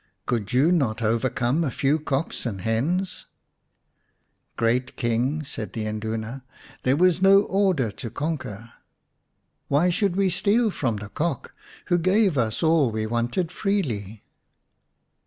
Could 0.25 0.51
you 0.51 0.71
not 0.71 1.03
overcome 1.03 1.63
a 1.63 1.69
few 1.69 1.99
cocks 1.99 2.47
and 2.47 2.61
hens?"" 2.61 3.27
Great 4.57 4.95
King," 4.97 5.43
said 5.43 5.73
the 5.73 5.85
Induna," 5.85 6.43
there 6.83 6.95
was 6.97 7.21
no 7.21 7.41
order 7.43 7.91
to 7.91 8.09
conquer. 8.09 8.71
Why 9.67 9.91
should 9.91 10.15
we 10.15 10.31
steal 10.31 10.71
from 10.71 10.95
the 10.95 11.09
Cock, 11.09 11.53
who 11.85 11.99
gave 11.99 12.35
us 12.35 12.63
all 12.63 12.89
we 12.89 13.05
wanted 13.05 13.51
freely 13.51 14.23